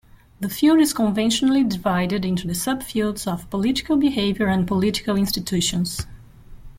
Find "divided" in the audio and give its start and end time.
1.63-2.25